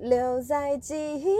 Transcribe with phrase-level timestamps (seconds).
[0.00, 1.36] 留在记忆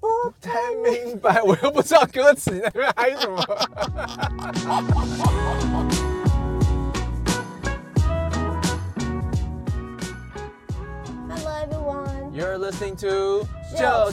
[0.00, 0.08] 不
[0.40, 3.36] 太明白我又不知道歌词你在这边嗨什么。
[11.28, 12.32] 哈喽 everyone.
[12.32, 13.46] You're listening to
[13.76, 14.10] show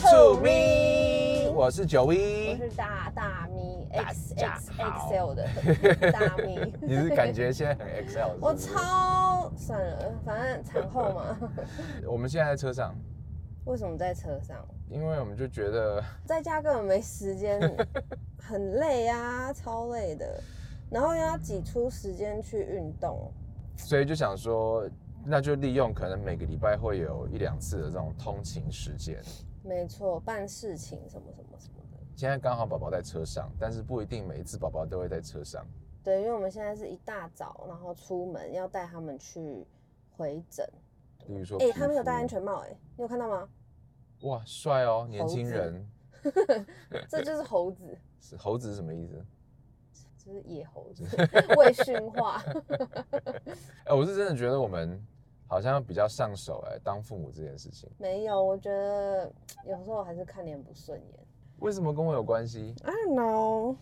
[1.52, 3.37] 我是九一我是大大。
[3.90, 5.48] X 家 X 好 XL 的
[6.12, 6.58] 大咪。
[6.82, 11.38] 你是感觉现在很不我超算了，反正产后嘛。
[12.06, 12.94] 我们现在在车上，
[13.64, 14.66] 为什么在车上？
[14.88, 17.60] 因为我们就觉得在家根本没时间，
[18.38, 20.40] 很累啊，超累的。
[20.90, 23.30] 然后又要挤出时间去运动，
[23.76, 24.88] 所以就想说，
[25.22, 29.20] 那就利用可能每个礼拜会有一两次的这种通勤时间。
[29.62, 31.87] 没错，办事情什么什么什么的。
[32.18, 35.64] 现在刚好宝宝在车上，但是不一定每一次宝宝都会在车上。
[36.02, 39.64] 对，因为我们现在是一大早，然后出门要带他们去
[40.16, 40.68] 回诊。
[41.24, 43.48] 比如说，哎、他们有戴安，全帽、哎，你有看到吗？
[44.22, 45.88] 哇，帅哦，年轻人。
[47.08, 49.24] 这就是猴子，是猴子是什么意思？
[50.18, 51.04] 就是野猴子，
[51.56, 52.42] 未驯化。
[53.86, 55.00] 哎、我是真的觉得我们
[55.46, 59.32] 好像比较上手哎、当父母这件事情，没有，我觉得
[59.64, 61.20] 有时候还是看脸不顺眼。
[61.58, 63.76] 为什么跟我有关系？I don't know,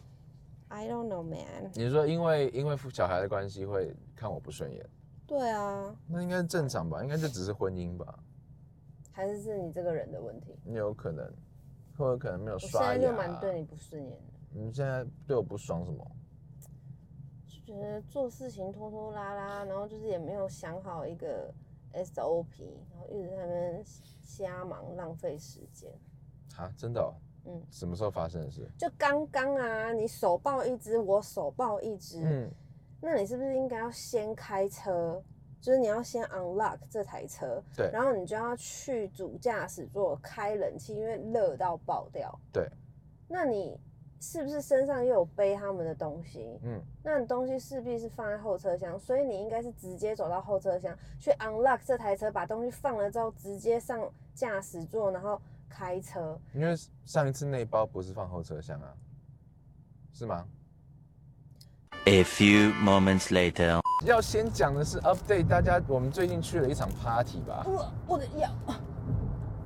[0.69, 1.71] I don't know, man。
[1.75, 4.85] 你是说因为因为小孩的关系会看我不顺眼，
[5.27, 7.03] 对啊，那应该是正常吧？
[7.03, 8.19] 应该就只是婚姻吧？
[9.13, 10.59] 还是是你这个人的问题。
[10.65, 11.31] 你有可能，
[11.97, 12.89] 或者可能没有我现刷牙。
[12.95, 16.11] 在就蛮对你不顺眼的，你现在对我不爽什么？
[17.47, 21.53] 就觉得做事情拖拖拉拉，然后就是也没有想好一个
[21.93, 22.45] SOP，
[22.91, 23.83] 然后一直在那边
[24.23, 25.91] 瞎忙，浪费时间。
[26.57, 27.13] 啊，真的、哦？
[27.47, 28.69] 嗯，什么时候发生的事？
[28.77, 32.51] 就刚刚啊，你手抱一只，我手抱一只，嗯，
[33.01, 35.23] 那你是不是应该要先开车？
[35.59, 42.33] 就是你要先 unlock 这台车，对然后你就要去主驾驶座开冷气，因为热到爆掉。
[42.53, 42.69] 对，
[43.27, 43.77] 那你
[44.21, 46.61] 是不是身上又有背他们的东西？
[46.63, 55.41] 嗯，那你东西势必是放在后车厢，所以你应该是直接走到后车厢去 unlock 这台车，把东西放了之后，直接上驾驶座，然后
[55.77, 56.41] 开车。
[56.55, 58.95] 因为上一次那一包不是放后车厢啊，
[60.15, 60.47] 是吗
[62.07, 63.81] ？A few moments later.
[64.07, 68.51] 要先讲的是 update 大家，我们最近去了一场 party 吧，我我的腰，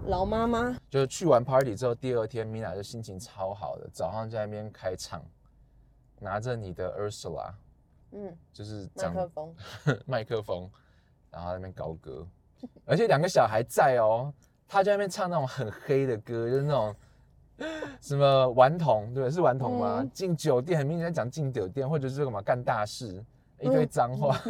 [0.06, 5.24] 老妈妈，就是去完 party 之后，第二天 Mina 就心情超好的，早上在那边开唱，
[6.18, 7.52] 拿着你的 Ursula，
[8.10, 9.54] 嗯，就是麦长克风，
[10.06, 10.68] 麦克风，
[11.30, 12.26] 然后在那边高歌，
[12.84, 14.32] 而且两个小孩在哦，
[14.72, 16.94] 他在那边唱那种很黑的歌，就是那种
[18.00, 19.98] 什么顽童，对，是顽童吗？
[20.00, 23.20] 嗯进酒店很明显在讲进酒店，或者是干嘛干大事，
[23.58, 24.38] 一堆脏话，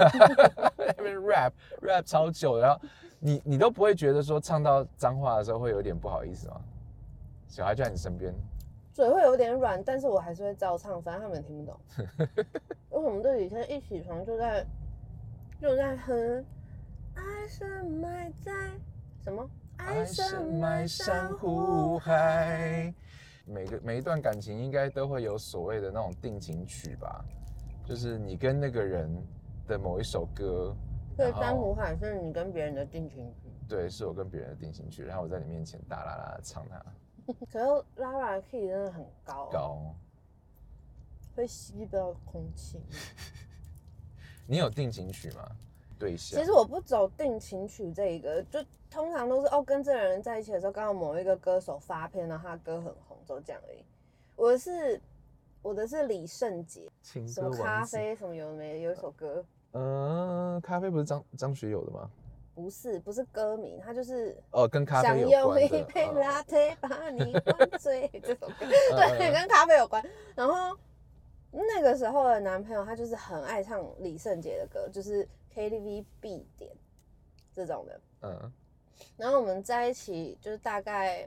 [0.76, 2.78] 在那边 rap rap 超久，然后
[3.18, 6.60] 你你都不会觉得说唱到脏话的时候会有点不好意思吗？
[7.48, 8.34] 小孩就在你身边，
[8.92, 11.80] 嘴会有点软，但是我还是会照唱，反正他们也听不懂。
[12.92, 14.66] 因为我们这几天一起床就在
[15.58, 16.44] 就在哼，
[17.14, 18.52] 爱深埋在
[19.24, 19.48] 什么？
[19.86, 22.92] 爱深埋山湖海。
[23.46, 27.24] 每个每一段感情应该都会有所谓的那种定情曲吧，
[27.84, 29.10] 就是你跟那个人
[29.66, 30.76] 的某一首歌，
[31.16, 36.84] 对，珊瑚海是你跟别人的定情曲，对，是我跟别人的定情曲，然后我在你面前大啦啦地唱它，
[37.50, 39.94] 可是拉拉的 key 真的很高，高。
[41.34, 42.80] 会吸不到空气。
[44.46, 45.48] 你有定情曲吗？
[46.00, 46.40] 对象？
[46.40, 48.58] 其实我不走定情曲这一个，就
[48.90, 53.84] 通常都是哦，跟这个人在一起的时候，刚好某一个歌手发片，然后他歌很红，就这样而已。
[54.34, 55.00] 我的是
[55.62, 57.84] 我的是李圣杰，情什么咖。
[57.84, 62.10] 啡什么有的没的，有一首歌嗯、咖啡不是张张学友的吗？
[62.52, 65.68] 不是不是歌名，他就是哦，跟咖啡想用一。
[65.68, 70.04] 杯嗯 latte 把你灌醉 这首歌，嗯对，跟咖啡有关。
[70.34, 70.76] 然后
[71.52, 76.70] 那个时候的男朋友他就是很爱唱李圣杰的歌，就是 KTV 必点
[77.52, 78.00] 这种的。
[78.22, 78.52] 嗯，
[79.16, 81.26] 然后我们在一起就是大概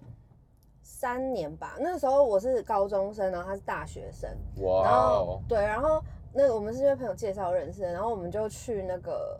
[0.81, 4.30] 三年吧，那个时候我是高中生，然后他是大学生，
[4.63, 6.03] 哇然后哦，对，然后
[6.33, 9.39] 那我们是因为朋友介绍认识的，然后我们就去那个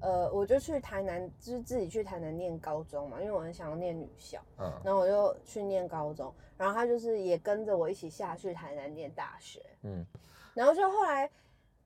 [0.00, 10.04] 呃，我就去台南，就是自己去台南念高中嘛，因为我很想要念女校，嗯，然后我就去念高中，然后他就是也跟着我一起下去台南念大学，嗯，
[10.54, 11.30] 然后就后来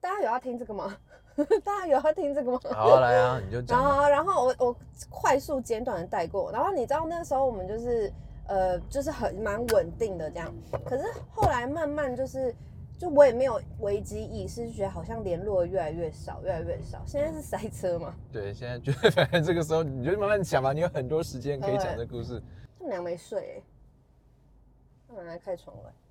[0.04, 0.94] 大家有要听这个吗？
[1.64, 2.60] 大家有要听这个吗？
[2.74, 3.96] 好来啊，你就讲然啊。
[3.96, 4.76] 后，然后我我
[5.08, 8.12] 快速简短的带过，然后你知道那时候我们就是
[8.46, 10.54] 呃，就是很蛮稳定的这样。
[10.84, 12.54] 可是后来慢慢就是
[12.98, 17.02] 就我也没有危机意识，就觉得好像联络越来越少，越来越少。
[17.06, 22.38] 现在是塞车嘛，对，现在觉得 反正这个时候你就慢慢讲吧，你有很多时间可以讲这故事，
[22.78, 23.62] 他们俩没睡、欸，
[25.08, 25.84] 他们来开窗外。
[25.84, 26.03] 而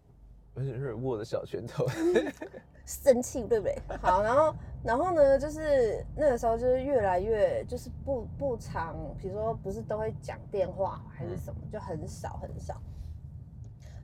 [0.61, 1.85] 且是握着小拳头。
[2.85, 3.81] 生气，对不对？
[4.01, 12.81] 好，然后然后呢，就是那个时候就是越来越就是不不常，比如说不是都会讲电话还是什么，就很少很少。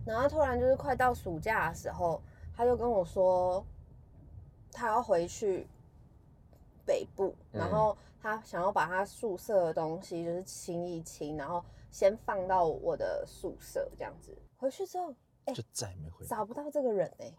[0.06, 2.22] 然后突然就是快到暑假的时候，
[2.56, 3.64] 他就跟我说，
[4.72, 5.68] 他要回去
[6.86, 11.62] 北部，嗯然后他想要把他宿舍的东西就是清一清，然后
[11.92, 14.34] 先放到我的宿舍这样子。
[14.58, 15.16] 回去之后，哎
[15.54, 16.28] 就再也没回来。
[16.28, 17.34] 找不到这个人哎、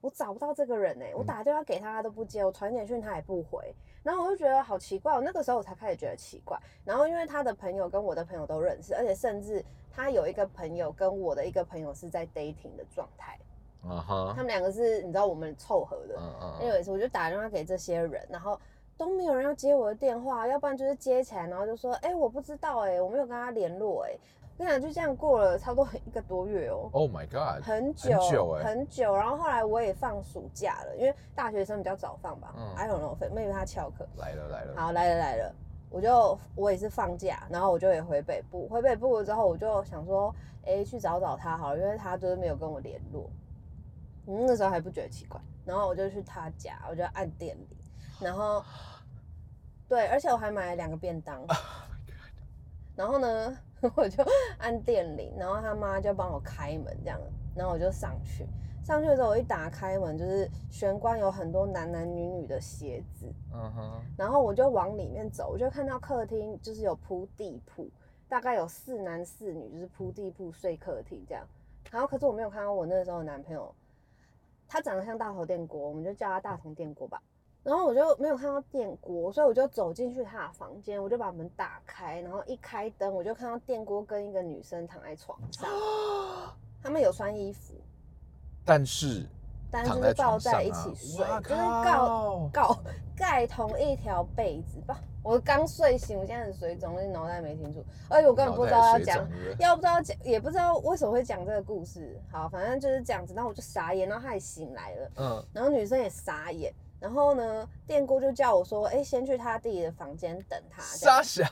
[0.00, 6.58] 我找不到这个人哎、我嗯打电话给他他都不接，我传简讯他也不回，然后我就觉得好奇怪，我那个时候我才开始觉得奇怪。
[6.84, 13.38] 然后因为他的朋友跟我的朋友都认识，而且甚至他有一个朋友跟我的一个朋友是在 dating 的状态，
[13.82, 16.16] 啊哈他，们两个是你知道我们凑合的。
[16.60, 18.60] 那有一次我就打电话给这些人，然后
[18.96, 29.16] 都没有人要接我的电话，要不然就是接起来，然后就说，哎、我不知道哎、我没有跟他联络哎、我跟你讲，就这样过了差不多一个多月哦、，Oh my God，很久很久欸很久。
[29.16, 32.54] 然后后来我也放暑假了，因为大学生比较早放吧。
[32.56, 34.06] 嗯 I don't know，maybe 他翘课。
[34.16, 35.54] 来了来了，好，来了来了，
[35.90, 38.68] 我就我也是放假，然后我就也回北部。
[38.68, 40.34] 回北部了之后，我就想说，
[40.66, 43.28] 哎、去找找他好了，因为他就是没有跟我联络。
[44.26, 47.76] 嗯，那时候还不觉得奇怪，然后我就去他家，我就按电铃，
[48.20, 48.64] 然后
[49.88, 51.44] 对，而且我还买了两个便当。
[52.96, 53.58] 然后呢，
[53.96, 54.24] 我就
[54.58, 57.20] 按电铃，然后他妈就帮我开门这样，
[57.54, 58.46] 然后我就上去。
[58.84, 67.88] 上去的时候，我一打开门，就是玄关有很多男男女女的鞋子，嗯哼，然后我就往里面走，我就看到客厅就是有铺地铺，
[68.28, 71.46] 大概有四男四女，就是铺地铺睡客厅这样。
[71.90, 73.74] 然后可是我没有看到我那时候的男朋友，
[74.68, 77.22] 他长得像大头电锅，我们就叫他大头电锅吧。
[77.64, 85.68] 然后我就没有看到电锅，所以我就走进去他的房间，我就把门打开，然后一开灯，我就看到电锅跟一个女生躺在床上，
[86.82, 87.74] 他们有穿衣服，
[88.64, 89.26] 但是
[89.70, 92.78] 但是抱在一起睡，哇就是靠告告
[93.16, 95.00] 盖同一条被子吧。
[95.22, 99.26] 我刚睡醒，我现在很水肿，那脑袋没清楚，而且我根本不知道要讲，
[99.58, 102.20] 要不知道讲，也不知道为什么会讲这个故事。
[102.30, 106.70] 好，反正就是这样子，然后我就傻眼，然后他也醒来了，嗯，然后女生也傻眼，
[107.04, 110.80] 然后呢，电锅就叫我说，哎、先去他弟弟的房间等他。
[110.80, 111.44] 傻小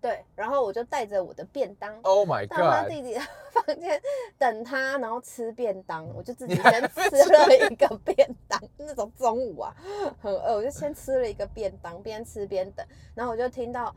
[0.00, 1.94] 对，然后我就带着我的便当。
[2.00, 3.20] ，Oh my God，到他弟弟的
[3.52, 4.00] 房间
[4.38, 9.76] 等他，然后吃便当，我就自己先吃了一个便当，那种中午啊
[10.22, 12.84] 很饿，我就先吃了一个便当，边吃边等，
[13.14, 13.94] 然后我就听到，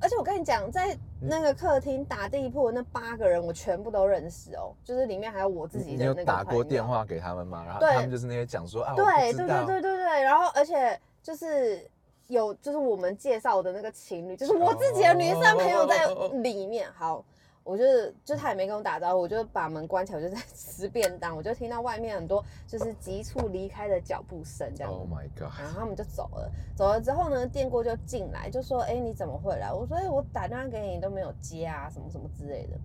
[0.00, 7.64] 而且我跟你讲，在那个客厅打地铺的那八个人，我全部都认识哦，就是里面还有我自己你有的那个打过电话给他们吗？
[7.64, 11.88] 然后他们就是那些讲说啊，对对对对对对，然后而且就是
[12.26, 16.06] 有就是我们介绍的那个情侣，就是我自己的女生朋友在
[16.42, 16.86] 里面。
[16.94, 17.24] 好，
[17.64, 24.92] 我就是就他也没跟我打招呼，我就把门关起来，我就在 吃便当，我就听到外面很多就是急促离开的脚步声这样。
[24.92, 32.76] ，Oh my God，然后他们就走了，走了之后呢，电锅就进来，就说：“哎、你怎么会来？”我说：“哎、我打电话给你都没有接啊，什么什么之类的。”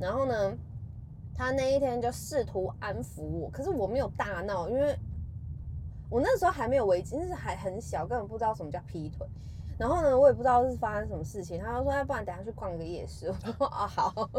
[0.00, 0.56] 然后呢，
[1.34, 4.96] 他那一天就试图安抚我，可是我没有大闹，因为
[6.08, 9.26] 我那时候还没有危机，就是还很小，根本不知道什么叫劈腿。
[9.78, 13.26] 然后呢，我也不知道是发生什么事情，他就说：“要不然等下去逛个夜市。
[13.32, 14.30] ”我说：“啊，好，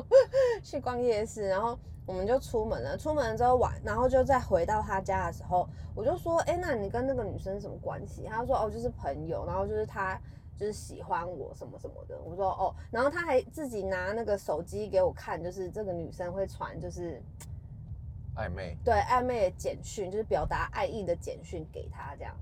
[0.63, 2.97] 去逛夜市。”然后我们就出门了。
[2.97, 10.17] 出门了之后晚，然后就再回到他家的时候，我就说：“哎、那你跟那个女生什么关系？”他说：“哦，就是朋友。”然后就是他
[10.55, 12.17] 就是喜欢我什么什么的。
[12.23, 17.21] 我说：“哦。”然后他还自己拿那个手机给我看，就是这个女生会传，就是
[18.37, 18.77] 暧昧。
[18.85, 22.33] 对暧昧的简讯，就是表达爱意的简讯给他这样。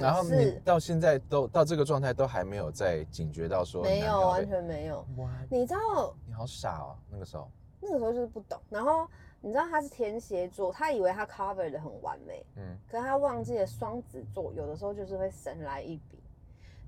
[0.00, 5.06] 可然后你是到现在都到这个状态都还没有在警觉到说你没有，完全没有。
[5.18, 9.06] 哇，你知道你好傻哦，那个时候，那个时候就是不懂，然后
[9.40, 16.18] 你知道他是天蝎座，他以为他 cover 的很完美，嗯，可是他忘记了双子座有的时候就是会神来一笔。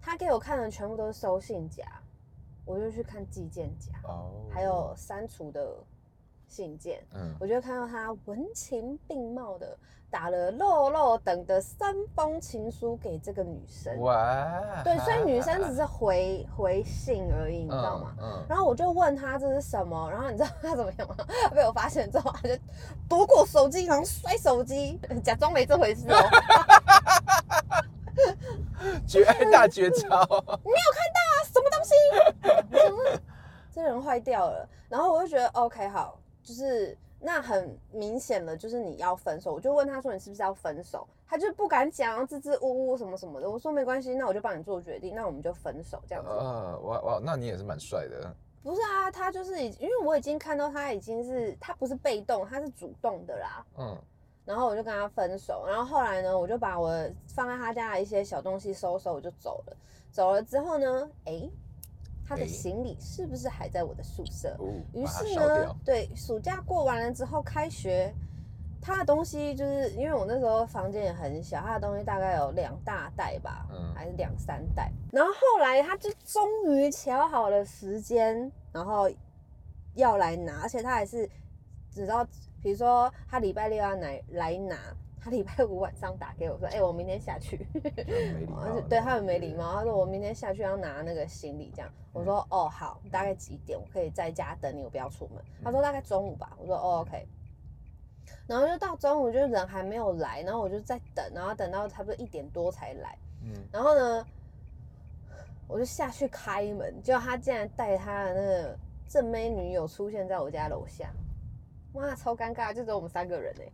[0.00, 1.84] 他给我看的全部都是收信夹，
[2.64, 5.76] 我就去看寄件夹，哦，还有删除的
[6.52, 9.74] 信件，嗯，我就看到他文情并茂的
[10.10, 13.98] 打了肉肉等的三封情书给这个女生。
[14.00, 18.14] 哇，对，所以女生只是回回信而已，你知道吗？
[18.20, 21.16] 嗯，然后我就问他这是什么，然后你知道他怎么样吗？
[21.44, 22.54] 他 被我发现之后，他就
[23.08, 26.16] 夺过手机，然后摔手机，假装没这回事哦。
[28.82, 30.08] 嗯 绝爱大绝招，
[30.64, 33.20] 没有看到啊什么东西？
[33.72, 34.68] 这人坏掉了。
[34.88, 39.52] 然后我就觉得 OK 好，就是那很明显的，就是你要分手。
[39.52, 43.48] 我就问他说你是不是要分手，他就不敢讲，支支吾吾什么什么的。
[43.48, 46.30] 我说没关系，那我就帮你做决定，那我们就分手这样子。
[46.30, 48.34] 呃，哇哇，那你也是蛮帅的。
[48.62, 53.66] 不是啊，他就是已，因为我已经看到他已经是，他不是被动，他是主动的啦。
[53.76, 53.98] 嗯，
[54.44, 56.90] 然后我就跟他分手，然后后来呢，我就把我
[57.26, 59.76] 放在他家的一些小东西收收，我就走了。
[60.12, 61.50] 走了之后呢，诶，
[62.26, 64.56] 他的行李是不是还在我的宿舍？
[64.58, 65.76] 哦，于是呢，。
[65.84, 68.12] 对，暑假过完了之后开学，
[68.80, 74.90] 他的东西就是因为我那时候房间也很小，他的东西大概有两大袋吧，嗯还是两三袋。
[75.12, 79.10] 然后后来他就终于瞧好了时间，然后
[79.94, 81.26] 要来拿，而且他还是
[81.90, 82.24] 只知道，
[82.62, 84.76] 比如说他礼拜六要来来拿。
[85.22, 87.64] 他礼拜五晚上打给我说：“哎、我明天下去。”
[88.60, 91.88] 而且对他很没礼貌，他说我明天下去要拿那个行李，这样。
[92.12, 95.42] 我说哦好，大概几点我可以在家等你，我不要出门。
[95.62, 96.56] 他说大概中午吧。
[96.58, 97.24] 我说哦 OK。
[98.48, 103.16] 然后就到中午，就人还没有来，然后我就在等，然后等到差不多一点多才来。
[103.44, 104.26] 嗯，然后呢，
[105.68, 111.12] 我就下去开门，结果他竟然带他的那个正妹女友出现在我家楼下，
[111.92, 113.72] 哇，超尴尬，就只有我们三个人哎、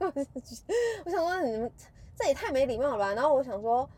[1.04, 1.70] 我想说你们
[2.16, 3.14] 这也太没礼貌了吧？
[3.14, 3.88] 然后我想说，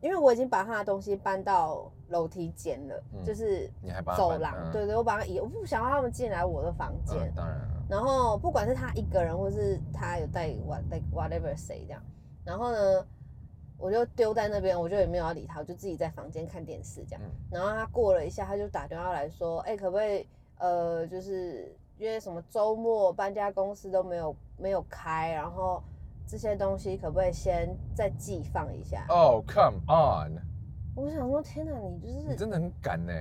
[0.00, 7.18] 因为我已经把他的东西搬到楼梯间了，嗯就是你还把它走廊，对对，我把他移，我不想要他们进来我的房间。
[7.18, 7.68] 嗯，当然了。
[7.88, 12.02] 然后不管是他一个人，或是他有带 what like whatever 谁这样，
[12.44, 13.06] 然后呢，
[13.78, 17.22] 我就丢在那边，我就也没有要理他，我就自己在房间看电视这样。
[17.24, 20.26] 嗯然后他过了一下，他就打电话来说，哎、可不可以
[20.58, 25.82] 呃，就是因为什么周末搬家公司都没有没有开，然后
[26.26, 29.06] 这些东西可不可以先再寄放一下？
[29.08, 30.38] 哦、c o m e on，
[30.94, 33.12] 我想说，天哪，你就是你真的很敢呢。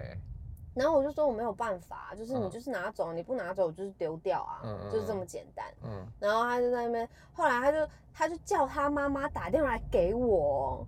[0.73, 4.61] 然后我就说我没有办法，就是你嗯就是拿走，你不拿走我就是丢掉啊，
[4.91, 5.65] 就是这么简单。
[5.83, 10.85] 嗯，然后他就在那边，后来他就他就叫他妈妈打电话来给我，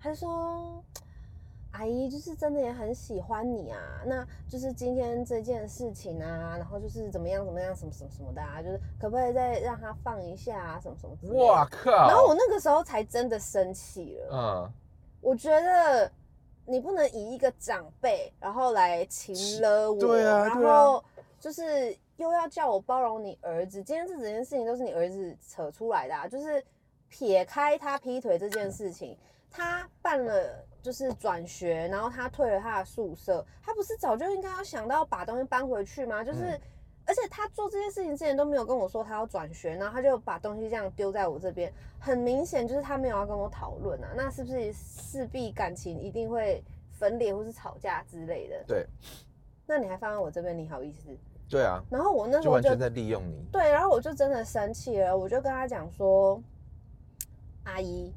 [0.00, 0.82] 他就说。
[1.72, 11.44] 阿姨就是真的也很喜欢你啊，那就是今天这件事情啊，然后就是怎么样怎么样什么什么什么的啊，就是可不可以再让他放一下啊，什么什么之类的。
[11.44, 11.90] 哇靠！
[11.90, 14.72] 然后我那个时候才真的生气了，嗯，
[15.20, 16.10] 我觉得
[16.64, 21.04] 你不能以一个长辈，然后来情了我，对啊然后
[21.38, 23.82] 就是又要叫我包容你儿子。
[23.82, 26.64] 今天这整件事情都是你儿子扯出来的啊，就是
[27.08, 29.16] 撇开他劈腿这件事情，
[29.50, 36.24] 他办了就是转学，然后他退了他的宿舍，他不是早就应该要想到把东西搬回去吗？
[36.24, 36.40] 就是。
[36.52, 36.60] 嗯
[37.08, 44.10] 而且他做这件事情之前都没有跟我说他要转学，然后他就把东西这样丢在我这边，很明显就是他没有要跟我讨论啊。
[44.14, 46.62] 那是不是势必感情一定会
[46.92, 48.62] 分裂或是吵架之类的？
[48.66, 48.86] 对
[49.64, 51.08] 那你还放在我这边，你好意思？
[51.48, 53.42] 对啊，然后我那时候就就完全在利用你。
[53.50, 56.38] 对，然后我就真的生气了，我就跟他讲说，
[57.64, 58.12] 阿姨，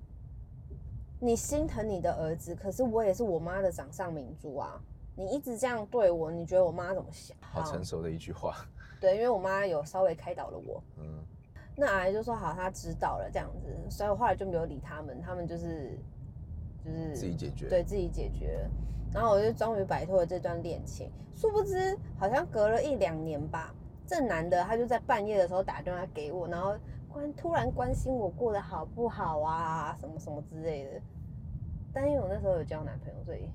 [1.23, 4.81] 你心疼你的儿子，可是我也是我妈的掌上明珠啊。
[5.15, 7.37] 你一直这样对我，你觉得我妈怎么想？
[7.41, 8.65] 好成熟的一句话。
[8.99, 10.83] 对，因为我妈有稍微开导了我。
[10.97, 11.23] 嗯，
[11.75, 15.95] 那阿姨就说好，她知道了这样子，所以我后来就没有理他们，他们就是
[16.83, 17.69] 就是自己解决。
[17.69, 18.67] 对自己解决。
[19.13, 23.75] 然后我就终于摆脱了这段恋情，殊不知好像隔了一两年吧，
[24.07, 26.73] 这男的他就在半夜的时候打电话给我，然后
[27.11, 31.01] 关突然关心我过得好不好啊，什么什么之类的。
[31.93, 33.49] 但因为我那时候有交男朋友，所以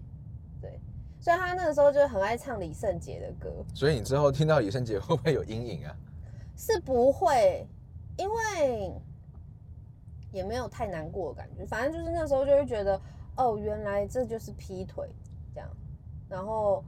[0.60, 0.78] 对，
[1.18, 3.64] 所以他那个时候就很爱唱李圣杰的歌。
[3.74, 5.96] 所以你之后听到李圣杰会不会有阴影啊？
[6.54, 7.66] 是不会，
[8.16, 8.92] 因为
[10.32, 13.00] 也没有太难过的感觉，反正就是那时候就会觉得，
[13.36, 15.08] 哦，原来这就是劈腿
[15.54, 15.68] 这样，
[16.28, 16.84] 然后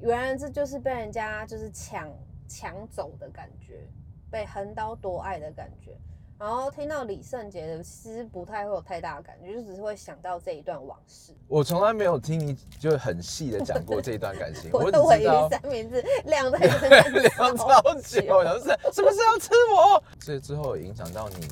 [0.00, 2.10] 原来这就是被人家就是抢
[2.48, 3.88] 抢走的感觉，
[4.32, 5.96] 被横刀夺爱的感觉。
[6.38, 11.32] 然后听到李圣杰的，其实不太会有太大的感觉，就只是会想到这一段往事。
[11.46, 20.02] 我从来没有听你就很细的讲过这一段感情， 我我三明治晾在这边聊超久，然后是是不是要吃我？
[20.18, 21.46] 这之后影响到你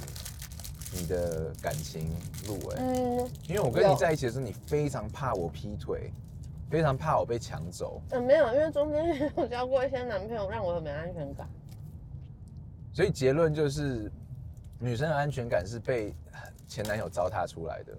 [0.92, 2.10] 你的感情
[2.48, 6.12] 路哎、嗯因为我跟你在一起的时候，你非常怕我劈腿，
[6.68, 11.48] 非常怕我被抢走，嗯，没有，因为中间 有交过一些男朋友，让我很没安全感。
[13.00, 14.12] 所以结论就是，
[14.78, 16.14] 女生的安全感是被
[16.68, 17.96] 前男友糟蹋出来的。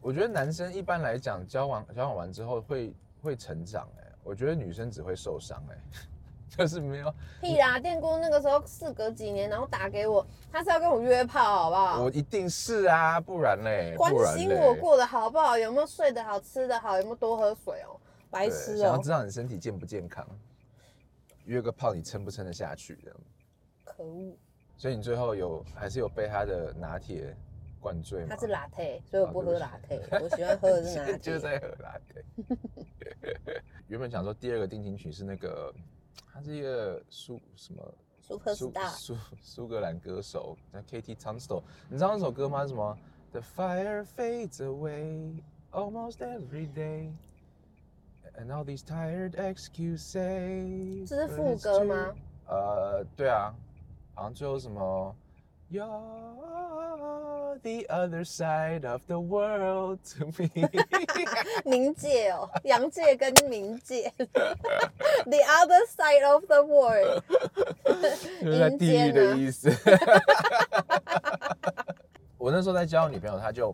[0.00, 5.76] 我觉得男生一般来讲，交往交往完之后会会成长、哎，我觉得女生只会受伤、哎，
[6.56, 7.80] 就是没有，屁啦！
[7.80, 12.00] 电工那个时候事隔几年，然后打给我，他是要跟我约炮，好不好？
[12.04, 17.98] 我一定是啊，不然嘞，关心我过得好不好，有没有睡得好，吃得好，有没有多喝水哦，
[18.30, 19.10] 白痴哦想要知。
[19.10, 20.24] 道你身体健不健康，
[21.46, 23.16] 约个炮你撑不撑得下去这样。
[23.98, 24.32] 可恶。
[24.76, 27.36] 所以你最后有还是有被他的拿铁
[27.80, 28.28] 灌醉吗？
[28.30, 31.18] 他是拿铁，所以我不喝拿铁，我喜欢喝的是拿 铁。
[31.18, 32.24] 就在喝拿铁。
[33.88, 35.74] 原本想说第二个定情曲是那个，
[36.32, 37.82] 他是一个苏什么？
[38.20, 38.38] 苏
[38.94, 42.66] 苏苏格兰歌手叫 k a t i e Tunstall，你知道那首歌吗？
[42.66, 42.96] 什么
[43.32, 47.10] ？The fire fades away almost every day,
[48.38, 51.08] and all these tired excuses。
[51.08, 52.14] 这是副歌吗？
[52.48, 53.54] 呃，对啊。
[54.18, 55.14] 好像最后什么
[55.70, 55.86] ，You're
[57.60, 60.48] the other side of the world to me。
[61.64, 67.22] 冥界哦，阳界跟冥界，The other side of the world，
[68.42, 69.70] 就是在地狱的意思。
[72.36, 73.72] 我那时候在交女朋友，她就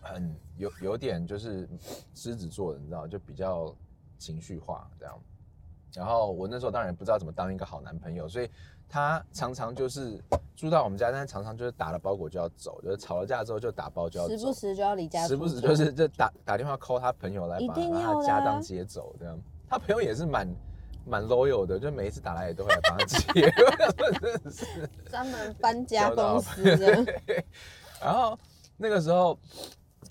[0.00, 1.68] 很有有点就是
[2.14, 3.74] 狮子座的，你知道，就比较
[4.16, 5.18] 情绪化这样。
[5.92, 8.48] 然后我那时候当然不知道怎么当一个好男朋友，所以
[8.88, 10.18] 她常常就是
[10.56, 19.38] 住到我们家，但是常常就是打了包裹就要走，就是吵了架之后就打包就要走，时不时就要离家出走，时不时就是就打打电话 call 他朋友来一把把他家当接走这样。
[19.68, 20.48] 他朋友也是蛮
[21.04, 23.52] 蛮 loyal 的，就每一次打来也都会来帮他接。
[24.20, 27.04] 真的是专门搬家公司的。
[28.00, 28.38] 然后
[28.76, 29.38] 那个时候，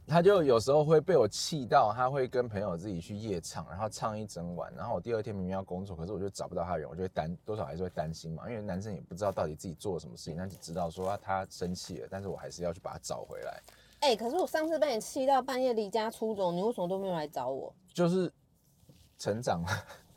[0.08, 4.72] 他就有时候会被我气到，他会跟朋友自己去夜唱，然后唱一整晚。
[4.76, 13.62] 然后我第二天明明要工作，可是我就找不到他人，我就会担多少还是会担心嘛，因为男生也不知道到底自己做了什么事情，但只知道说他生气了，但是我还是要去把他找回来。
[14.02, 17.74] 哎、可是我上次被你气到半夜离家出走，你为什么都没有来找我？
[17.94, 18.32] 就是
[19.18, 19.68] 成长了。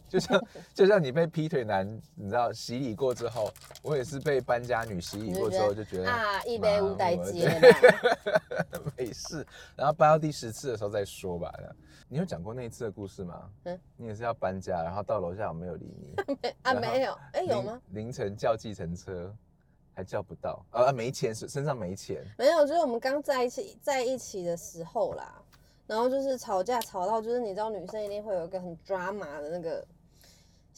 [0.08, 3.50] 就像就像你被劈腿男，你知道洗礼过之后，
[3.82, 7.48] 我也是被搬家女洗礼过之后就觉得啊，一杯无代接。
[8.96, 9.46] 没事，
[9.76, 11.52] 然后搬到第十次的时候再说吧。
[12.08, 13.50] 你有讲过那一次的故事吗？
[13.96, 16.14] 你也是要搬家，然后到楼下我没有理你，
[16.62, 17.82] 啊，没有，哎、有凌吗？？
[17.90, 19.30] 凌晨叫计程车
[19.94, 22.24] 还叫不到，呃，没钱，身上没钱。
[22.38, 25.42] 没有，就是我们刚在一起在一起的时候啦，
[25.86, 29.86] 然后就是吵架吵到，就是你知道女生一定会有一个很 drama 的那个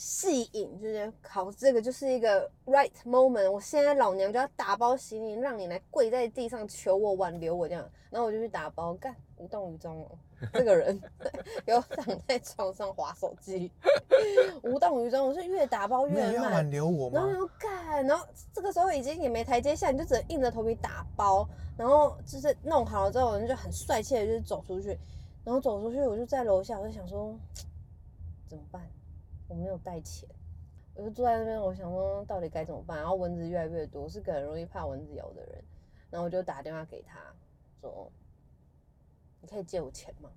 [0.01, 10.09] 戏瘾，就是考这个就是一个 right moment，我现在老娘就要打包行李，让你来跪在地上求我挽留我这样，然后我就去打包，干无动于衷哦，
[10.55, 10.99] 这个人
[11.67, 13.71] 给我躺在床上划手机，
[14.65, 16.71] 无动于衷，我是越打包没越慢有要挽。
[16.71, 17.21] 留我吗？
[17.21, 21.47] 然后又干，然后这个时候已经也没台阶下，你就只能硬着头皮打包，
[21.77, 24.99] 然后就是弄好了之后，人就很帅气的就是走出去，
[25.45, 27.37] 然后走出去我就在楼下，我就想说
[28.49, 28.81] 怎么办？
[29.51, 30.29] 我没有带钱，
[30.95, 32.97] 我就坐在那边，我想说到底该怎么办？
[32.99, 35.65] 然后蚊子越来越多，我是个很容易怕蚊子咬的人，
[36.09, 37.19] 然后我就打电话给他
[37.81, 38.09] 说，
[39.41, 40.31] 你可以借我钱吗？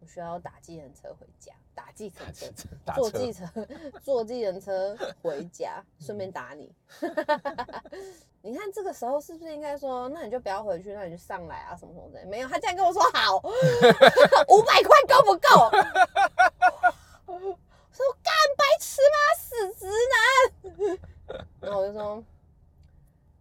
[0.00, 2.46] 我需要打计程车回家，打计程车。
[2.84, 3.68] 打车坐计程
[4.02, 6.70] 坐计程车回家，顺便打你。
[8.42, 12.24] 你看这个时候是不是应该说，那你就不要回去，那你就上来啊，什么什么的？
[12.26, 13.38] 没有，他竟然跟我说好，
[14.48, 15.70] 五百块够不够？
[17.98, 19.16] 我说干白痴吗？
[19.36, 20.98] 死直男。
[21.60, 22.22] 然后我就说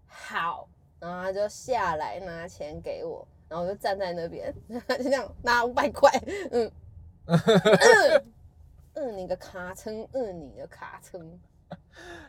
[0.08, 0.68] 好，
[1.00, 6.12] 然后他就下来拿钱给我，然后我就站在那边， 就这样拿五百块，
[6.52, 6.72] 嗯。
[7.28, 8.34] 嗯
[8.94, 11.40] 嗯，你个卡称，嗯，你的卡称，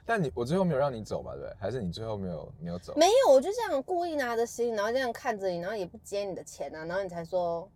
[0.05, 1.57] 但你我最后没有让你走吧，对不对？
[1.59, 2.93] 还是你最后没有没有走？
[2.95, 7.71] 没有，我就这样故意拿着行李，然后这样看着你，然后也不接你的钱啊，然后你才说，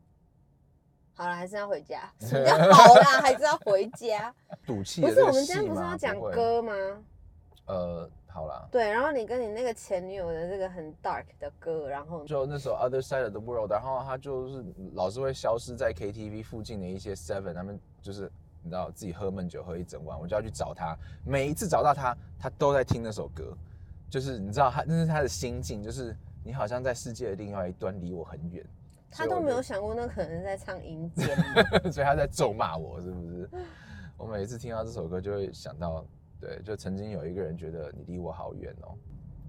[1.14, 2.10] 好了，还是要回家。
[2.20, 4.34] 什么叫好啦，还是要回家？
[4.66, 6.72] 赌气不是，我们今天不是要讲歌吗？
[7.66, 18.30] 呃，好啦，对，然后你跟你那个前女友的这个很 dark 的歌，然后就那时候 Other Side of the World，然后他就是老是会消失在 KTV 附近的一些 Seven，他们就是
[18.62, 20.96] 你知道自己喝闷酒喝一整晚，我就要去找他。
[21.24, 23.56] 每一次找到他，他都在听那首歌，
[24.10, 28.64] 就是你知道他那是他的心境，就是你好像在世界的另外一端，离我很远。
[29.12, 31.28] 他都没有想过那可能是在唱阴间。
[31.92, 33.48] 所以他在咒骂我，是不是？
[34.16, 36.04] 我每一次听到这首歌，就会想到，
[36.40, 38.96] 对，就曾经有一个人觉得你离我好远哦。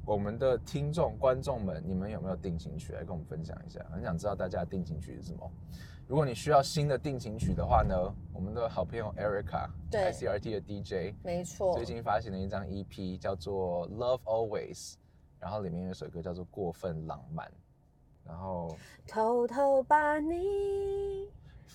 [0.05, 3.79] 我们的听众、观众们，你们有没有定情曲来跟我们分享一下？
[3.91, 5.49] 很想知道大家的定情曲是什么。
[6.07, 7.95] 如果你需要新的定情曲的话呢，
[8.33, 14.91] 我们的好朋友 Erica，对 ICRT 的 DJ，没错最，近发行了一张 EP，叫做《Love Always》，
[15.39, 17.47] 然后里面有一首歌叫做《过分浪漫》，
[18.25, 21.29] 然后偷偷把你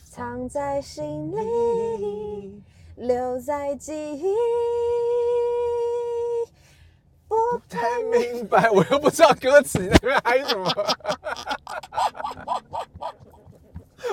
[0.04, 2.62] 藏在心里，
[2.96, 4.34] 留在记忆。
[7.28, 10.70] 不不太明白，我又不知道歌词，那边嗨什么？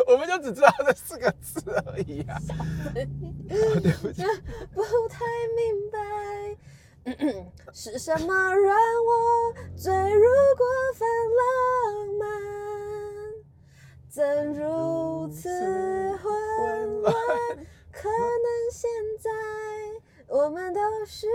[0.08, 2.38] 我们就只知道这四个字而已啊！
[2.93, 3.06] 对
[4.02, 4.24] 不起，
[4.74, 5.24] 不太
[5.56, 5.98] 明白，
[7.71, 10.65] 是什么让我坠入过
[14.15, 14.23] 怎
[14.54, 15.49] 如此
[16.19, 17.13] 混乱？
[17.91, 19.30] 可能现在
[20.30, 21.34] 我们都需要，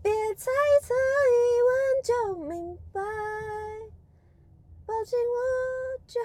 [0.00, 0.94] 别猜测，
[1.34, 3.00] 一问就明白。
[4.86, 5.34] 抱紧我
[6.06, 6.20] 就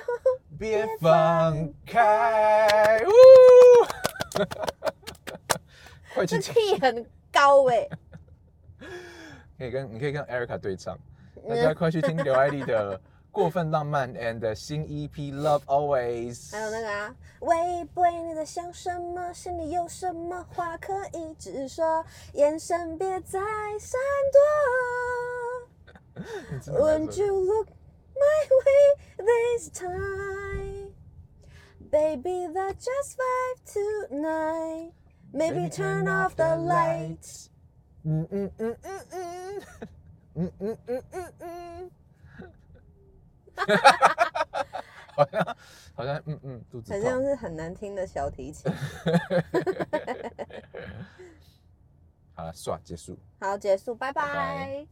[0.59, 3.03] 别放开。
[3.07, 3.09] 呜
[6.13, 7.89] 快去这听，key 很高哎、
[9.57, 10.95] 可以跟你可以跟 Erica 对唱，
[11.49, 12.95] 大家快去听刘爱丽的
[13.38, 16.52] 《过分浪漫》and 新 EP Love Always。
[16.52, 19.32] 还有那个啊，喂喂，你在想什么？
[19.32, 22.04] 心里有什么话可以直说？
[22.34, 23.40] 眼神别再
[23.80, 23.98] 闪
[26.16, 26.24] 躲。
[26.52, 27.68] 你真的在 Won't 说 you look
[28.14, 30.92] my way this time?
[31.90, 34.92] Baby, that's just five tonight.
[35.32, 37.48] Maybe turn off the lights.
[38.04, 39.62] 嗯嗯嗯嗯嗯
[40.34, 41.90] 嗯嗯嗯嗯嗯，
[45.15, 45.57] 好像
[45.95, 47.21] 好像嗯嗯肚子好像。
[47.21, 48.71] 是很难听的小提琴。
[52.33, 53.17] 好了，算，结束。
[53.39, 54.87] 好，结束，拜拜拜